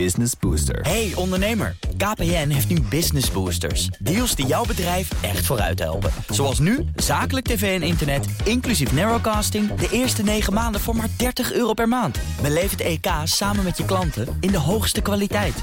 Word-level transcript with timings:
Business 0.00 0.32
Booster. 0.40 0.80
Hey 0.80 1.12
ondernemer, 1.14 1.76
KPN 1.96 2.48
heeft 2.48 2.68
nu 2.68 2.80
Business 2.80 3.30
Boosters. 3.30 3.86
Deals 3.86 4.34
die 4.34 4.46
jouw 4.46 4.64
bedrijf 4.64 5.22
echt 5.22 5.46
vooruit 5.46 5.78
helpen. 5.78 6.10
Zoals 6.28 6.58
nu, 6.58 6.84
zakelijk 6.96 7.46
tv 7.46 7.80
en 7.80 7.86
internet, 7.86 8.26
inclusief 8.44 8.92
narrowcasting... 8.92 9.74
de 9.74 9.88
eerste 9.90 10.22
9 10.22 10.52
maanden 10.52 10.80
voor 10.80 10.96
maar 10.96 11.08
30 11.16 11.52
euro 11.52 11.72
per 11.72 11.88
maand. 11.88 12.20
Beleef 12.42 12.70
het 12.70 12.80
EK 12.80 13.06
samen 13.24 13.64
met 13.64 13.76
je 13.76 13.84
klanten 13.84 14.36
in 14.40 14.50
de 14.50 14.58
hoogste 14.58 15.02
kwaliteit. 15.02 15.62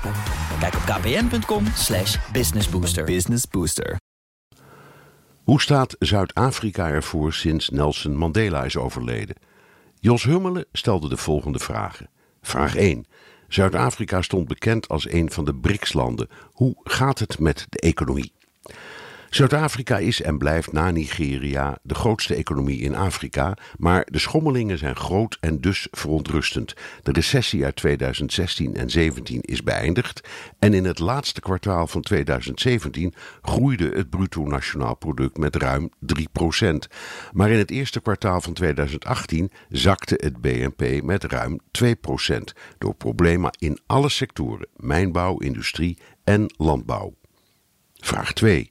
Kijk 0.59 0.75
op 0.75 0.81
kpn.com 0.81 1.65
slash 1.75 2.17
businessbooster. 2.31 3.03
Business 3.03 3.47
Booster. 3.47 3.99
Hoe 5.43 5.61
staat 5.61 5.95
Zuid-Afrika 5.99 6.89
ervoor 6.89 7.33
sinds 7.33 7.69
Nelson 7.69 8.15
Mandela 8.15 8.63
is 8.63 8.77
overleden? 8.77 9.35
Jos 9.99 10.23
Hummelen 10.23 10.65
stelde 10.71 11.09
de 11.09 11.17
volgende 11.17 11.59
vragen. 11.59 12.09
Vraag 12.41 12.75
1. 12.75 13.05
Zuid-Afrika 13.53 14.21
stond 14.21 14.47
bekend 14.47 14.87
als 14.87 15.11
een 15.11 15.31
van 15.31 15.45
de 15.45 15.53
BRICS-landen. 15.53 16.29
Hoe 16.51 16.75
gaat 16.83 17.19
het 17.19 17.39
met 17.39 17.65
de 17.69 17.79
economie? 17.79 18.31
Zuid-Afrika 19.31 19.97
is 19.97 20.21
en 20.21 20.37
blijft 20.37 20.71
na 20.71 20.91
Nigeria 20.91 21.77
de 21.83 21.95
grootste 21.95 22.35
economie 22.35 22.79
in 22.79 22.95
Afrika, 22.95 23.57
maar 23.77 24.07
de 24.09 24.19
schommelingen 24.19 24.77
zijn 24.77 24.95
groot 24.95 25.37
en 25.39 25.61
dus 25.61 25.87
verontrustend. 25.91 26.73
De 27.03 27.11
recessie 27.11 27.65
uit 27.65 27.75
2016 27.75 28.65
en 28.65 28.87
2017 28.87 29.41
is 29.41 29.63
beëindigd 29.63 30.27
en 30.59 30.73
in 30.73 30.85
het 30.85 30.99
laatste 30.99 31.41
kwartaal 31.41 31.87
van 31.87 32.01
2017 32.01 33.13
groeide 33.41 33.89
het 33.89 34.09
bruto 34.09 34.43
nationaal 34.43 34.95
product 34.95 35.37
met 35.37 35.55
ruim 35.55 35.89
3%. 35.99 36.73
Maar 37.31 37.49
in 37.49 37.57
het 37.57 37.71
eerste 37.71 38.01
kwartaal 38.01 38.41
van 38.41 38.53
2018 38.53 39.51
zakte 39.69 40.15
het 40.17 40.41
BNP 40.41 41.03
met 41.03 41.23
ruim 41.23 41.59
2% 41.83 41.85
door 42.77 42.95
problemen 42.95 43.51
in 43.59 43.79
alle 43.85 44.09
sectoren: 44.09 44.67
mijnbouw, 44.75 45.37
industrie 45.37 45.97
en 46.23 46.53
landbouw. 46.57 47.13
Vraag 47.99 48.33
2. 48.33 48.69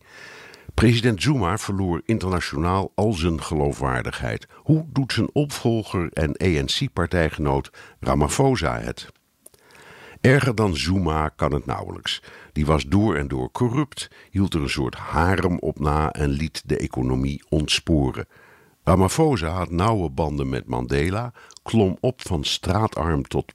President 0.80 1.22
Zuma 1.22 1.58
verloor 1.58 2.02
internationaal 2.04 2.92
al 2.94 3.12
zijn 3.12 3.42
geloofwaardigheid. 3.42 4.46
Hoe 4.54 4.86
doet 4.92 5.12
zijn 5.12 5.30
opvolger 5.32 6.12
en 6.12 6.36
ANC-partijgenoot 6.36 7.70
Ramaphosa 7.98 8.78
het? 8.78 9.12
Erger 10.20 10.54
dan 10.54 10.76
Zuma 10.76 11.28
kan 11.28 11.52
het 11.52 11.66
nauwelijks. 11.66 12.22
Die 12.52 12.66
was 12.66 12.84
door 12.84 13.16
en 13.16 13.28
door 13.28 13.50
corrupt, 13.52 14.10
hield 14.30 14.54
er 14.54 14.62
een 14.62 14.70
soort 14.70 14.94
harem 14.94 15.58
op 15.58 15.78
na 15.78 16.12
en 16.12 16.28
liet 16.28 16.62
de 16.66 16.76
economie 16.76 17.44
ontsporen. 17.48 18.26
Ramaphosa 18.84 19.48
had 19.48 19.70
nauwe 19.70 20.10
banden 20.10 20.48
met 20.48 20.66
Mandela, 20.66 21.32
klom 21.62 21.96
op 22.00 22.20
van 22.26 22.44
straatarm 22.44 23.22
tot 23.22 23.52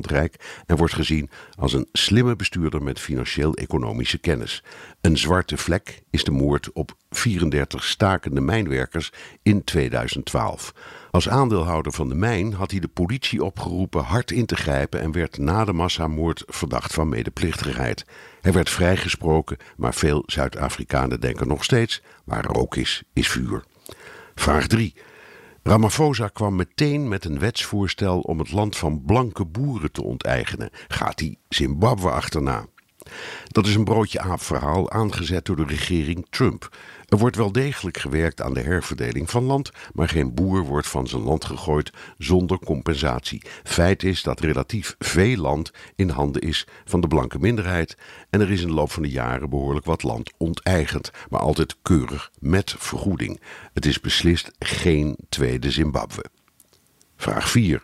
rijk 0.00 0.62
en 0.66 0.76
wordt 0.76 0.94
gezien 0.94 1.30
als 1.58 1.72
een 1.72 1.88
slimme 1.92 2.36
bestuurder 2.36 2.82
met 2.82 3.00
financieel-economische 3.00 4.18
kennis. 4.18 4.62
Een 5.00 5.18
zwarte 5.18 5.56
vlek 5.56 6.02
is 6.10 6.24
de 6.24 6.30
moord 6.30 6.72
op 6.72 6.96
34 7.10 7.84
stakende 7.84 8.40
mijnwerkers 8.40 9.12
in 9.42 9.64
2012. 9.64 10.74
Als 11.10 11.28
aandeelhouder 11.28 11.92
van 11.92 12.08
de 12.08 12.14
mijn 12.14 12.52
had 12.52 12.70
hij 12.70 12.80
de 12.80 12.88
politie 12.88 13.44
opgeroepen 13.44 14.04
hard 14.04 14.30
in 14.30 14.46
te 14.46 14.56
grijpen 14.56 15.00
en 15.00 15.12
werd 15.12 15.38
na 15.38 15.64
de 15.64 15.72
massamoord 15.72 16.42
verdacht 16.46 16.94
van 16.94 17.08
medeplichtigheid. 17.08 18.04
Hij 18.40 18.52
werd 18.52 18.70
vrijgesproken, 18.70 19.56
maar 19.76 19.94
veel 19.94 20.22
Zuid-Afrikanen 20.26 21.20
denken 21.20 21.48
nog 21.48 21.64
steeds: 21.64 22.02
waar 22.24 22.44
rook 22.44 22.76
is, 22.76 23.02
is 23.12 23.28
vuur. 23.28 23.64
Vraag 24.38 24.66
3. 24.66 24.94
Ramaphosa 25.62 26.28
kwam 26.28 26.56
meteen 26.56 27.08
met 27.08 27.24
een 27.24 27.38
wetsvoorstel 27.38 28.20
om 28.20 28.38
het 28.38 28.52
land 28.52 28.76
van 28.76 29.02
blanke 29.04 29.44
boeren 29.44 29.92
te 29.92 30.02
onteigenen. 30.02 30.70
Gaat 30.88 31.20
hij 31.20 31.36
Zimbabwe 31.48 32.10
achterna? 32.10 32.66
Dat 33.46 33.66
is 33.66 33.74
een 33.74 33.84
broodje 33.84 34.20
aap 34.20 34.42
verhaal 34.42 34.90
aangezet 34.90 35.44
door 35.44 35.56
de 35.56 35.64
regering 35.64 36.26
Trump. 36.30 36.76
Er 37.08 37.18
wordt 37.18 37.36
wel 37.36 37.52
degelijk 37.52 37.98
gewerkt 37.98 38.42
aan 38.42 38.54
de 38.54 38.60
herverdeling 38.60 39.30
van 39.30 39.44
land, 39.44 39.70
maar 39.92 40.08
geen 40.08 40.34
boer 40.34 40.62
wordt 40.64 40.88
van 40.88 41.06
zijn 41.06 41.22
land 41.22 41.44
gegooid 41.44 41.92
zonder 42.18 42.58
compensatie. 42.58 43.42
Feit 43.64 44.02
is 44.02 44.22
dat 44.22 44.40
relatief 44.40 44.94
veel 44.98 45.36
land 45.36 45.72
in 45.96 46.08
handen 46.08 46.42
is 46.42 46.66
van 46.84 47.00
de 47.00 47.08
blanke 47.08 47.38
minderheid 47.38 47.96
en 48.30 48.40
er 48.40 48.50
is 48.50 48.60
in 48.60 48.66
de 48.66 48.74
loop 48.74 48.90
van 48.90 49.02
de 49.02 49.08
jaren 49.08 49.50
behoorlijk 49.50 49.86
wat 49.86 50.02
land 50.02 50.32
onteigend, 50.36 51.10
maar 51.30 51.40
altijd 51.40 51.76
keurig 51.82 52.30
met 52.38 52.74
vergoeding. 52.78 53.40
Het 53.72 53.86
is 53.86 54.00
beslist 54.00 54.50
geen 54.58 55.16
tweede 55.28 55.70
Zimbabwe. 55.70 56.24
Vraag 57.16 57.50
4. 57.50 57.82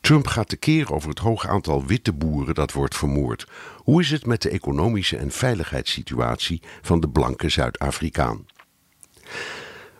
Trump 0.00 0.26
gaat 0.26 0.48
tekeer 0.48 0.92
over 0.92 1.08
het 1.08 1.18
hoge 1.18 1.48
aantal 1.48 1.86
witte 1.86 2.12
boeren 2.12 2.54
dat 2.54 2.72
wordt 2.72 2.96
vermoord. 2.96 3.46
Hoe 3.76 4.00
is 4.00 4.10
het 4.10 4.26
met 4.26 4.42
de 4.42 4.50
economische 4.50 5.16
en 5.16 5.30
veiligheidssituatie 5.30 6.62
van 6.82 7.00
de 7.00 7.08
blanke 7.08 7.48
Zuid-Afrikaan? 7.48 8.46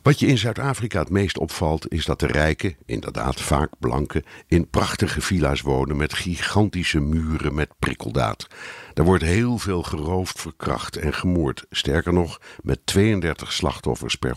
Wat 0.03 0.19
je 0.19 0.27
in 0.27 0.39
Zuid-Afrika 0.39 0.99
het 0.99 1.11
meest 1.11 1.39
opvalt 1.39 1.93
is 1.93 2.05
dat 2.05 2.21
de 2.21 2.27
rijken, 2.27 2.77
inderdaad 2.87 3.41
vaak 3.41 3.71
blanken, 3.79 4.25
in 4.47 4.69
prachtige 4.69 5.21
villa's 5.21 5.61
wonen 5.61 5.97
met 5.97 6.15
gigantische 6.15 7.01
muren 7.01 7.55
met 7.55 7.73
prikkeldaad. 7.79 8.47
Daar 8.95 9.05
wordt 9.05 9.25
heel 9.25 9.59
veel 9.59 9.83
geroofd, 9.83 10.41
verkracht 10.41 10.97
en 10.97 11.15
gemoord. 11.15 11.67
Sterker 11.71 12.13
nog, 12.13 12.41
met 12.63 12.81
32 12.85 13.53
slachtoffers 13.53 14.17
per 14.17 14.37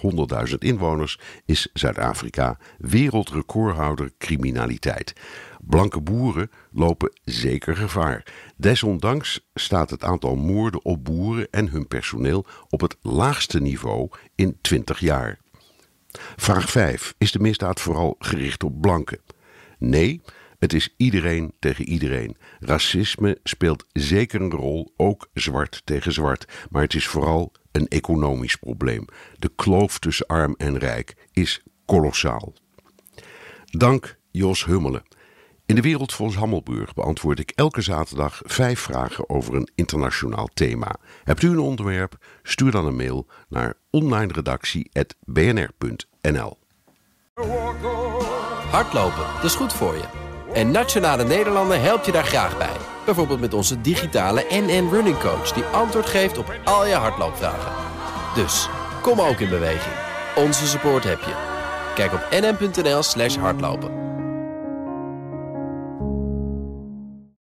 100.000 0.50 0.56
inwoners 0.58 1.20
is 1.46 1.70
Zuid-Afrika 1.74 2.58
wereldrecordhouder 2.78 4.12
criminaliteit. 4.18 5.14
Blanke 5.68 6.02
boeren 6.02 6.52
lopen 6.72 7.20
zeker 7.24 7.76
gevaar. 7.76 8.26
Desondanks 8.56 9.48
staat 9.54 9.90
het 9.90 10.04
aantal 10.04 10.36
moorden 10.36 10.86
op 10.86 11.04
boeren 11.04 11.48
en 11.52 11.70
hun 11.70 11.88
personeel 11.88 12.46
op 12.70 12.82
het 12.82 12.96
laagste 13.02 13.62
niveau 13.62 14.10
in 14.36 14.58
20 14.62 15.00
jaar. 15.00 15.40
Vraag 16.36 16.70
5. 16.70 17.14
Is 17.18 17.32
de 17.32 17.40
misdaad 17.40 17.80
vooral 17.80 18.16
gericht 18.20 18.64
op 18.64 18.82
blanken? 18.82 19.20
Nee, 19.78 20.22
het 20.60 20.74
is 20.74 20.94
iedereen 20.98 21.54
tegen 21.60 21.86
iedereen. 21.86 22.38
Racisme 22.60 23.40
speelt 23.44 23.86
zeker 23.92 24.42
een 24.42 24.52
rol, 24.52 24.94
ook 24.98 25.30
zwart 25.34 25.82
tegen 25.86 26.14
zwart. 26.14 26.46
Maar 26.70 26.82
het 26.82 26.94
is 26.94 27.08
vooral 27.08 27.52
een 27.72 27.88
economisch 27.88 28.56
probleem. 28.56 29.06
De 29.40 29.52
kloof 29.56 30.00
tussen 30.00 30.28
arm 30.28 30.56
en 30.58 30.78
rijk 30.78 31.16
is 31.32 31.64
kolossaal. 31.86 32.54
Dank 33.66 34.18
Jos 34.32 34.66
Hummelen. 34.66 35.04
In 35.66 35.76
de 35.76 35.82
wereld 35.82 36.14
volgens 36.14 36.38
Hammelburg 36.38 36.94
beantwoord 36.94 37.40
ik 37.40 37.52
elke 37.56 37.82
zaterdag 37.82 38.42
vijf 38.46 38.80
vragen 38.80 39.30
over 39.30 39.56
een 39.56 39.70
internationaal 39.76 40.50
thema. 40.54 40.96
Hebt 41.24 41.42
u 41.42 41.50
een 41.50 41.60
onderwerp? 41.60 42.18
Stuur 42.44 42.72
dan 42.72 42.86
een 42.86 42.96
mail 42.96 43.28
naar 43.50 43.74
onlineredactie.bnr.nl. 43.90 46.58
Hardlopen, 48.72 49.26
dat 49.36 49.44
is 49.44 49.56
goed 49.56 49.74
voor 49.74 49.94
je. 49.94 50.04
En 50.54 50.72
Nationale 50.72 51.24
Nederlanden 51.24 51.82
helpt 51.82 52.06
je 52.06 52.12
daar 52.12 52.26
graag 52.26 52.58
bij. 52.58 52.78
Bijvoorbeeld 53.06 53.40
met 53.40 53.54
onze 53.54 53.82
digitale 53.82 54.46
NN 54.50 54.90
Running 54.92 55.20
Coach... 55.20 55.52
die 55.52 55.64
antwoord 55.64 56.06
geeft 56.06 56.38
op 56.38 56.60
al 56.64 56.86
je 56.86 56.94
hardloopvragen. 56.94 57.72
Dus, 58.36 58.70
kom 59.02 59.22
ook 59.22 59.40
in 59.40 59.50
beweging. 59.50 59.96
Onze 60.36 60.68
support 60.68 61.04
heb 61.04 61.20
je. 61.20 61.52
Kijk 61.96 62.14
op 62.14 62.28
nn.nl 62.32 63.04
slash 63.04 63.36
hardlopen. 63.36 64.13